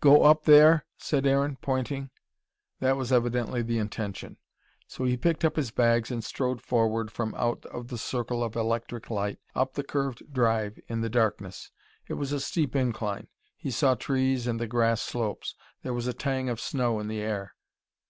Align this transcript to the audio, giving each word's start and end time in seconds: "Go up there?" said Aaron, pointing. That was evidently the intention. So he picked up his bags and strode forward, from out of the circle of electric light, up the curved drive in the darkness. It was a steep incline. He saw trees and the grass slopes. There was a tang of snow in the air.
"Go 0.00 0.22
up 0.22 0.44
there?" 0.44 0.86
said 0.96 1.26
Aaron, 1.26 1.56
pointing. 1.60 2.08
That 2.80 2.96
was 2.96 3.12
evidently 3.12 3.60
the 3.60 3.76
intention. 3.76 4.38
So 4.86 5.04
he 5.04 5.18
picked 5.18 5.44
up 5.44 5.56
his 5.56 5.70
bags 5.70 6.10
and 6.10 6.24
strode 6.24 6.62
forward, 6.62 7.10
from 7.12 7.34
out 7.34 7.66
of 7.66 7.88
the 7.88 7.98
circle 7.98 8.42
of 8.42 8.56
electric 8.56 9.10
light, 9.10 9.38
up 9.54 9.74
the 9.74 9.84
curved 9.84 10.32
drive 10.32 10.80
in 10.88 11.02
the 11.02 11.10
darkness. 11.10 11.72
It 12.08 12.14
was 12.14 12.32
a 12.32 12.40
steep 12.40 12.74
incline. 12.74 13.28
He 13.58 13.70
saw 13.70 13.94
trees 13.94 14.46
and 14.46 14.58
the 14.58 14.66
grass 14.66 15.02
slopes. 15.02 15.54
There 15.82 15.92
was 15.92 16.06
a 16.06 16.14
tang 16.14 16.48
of 16.48 16.58
snow 16.58 16.98
in 16.98 17.06
the 17.08 17.20
air. 17.20 17.54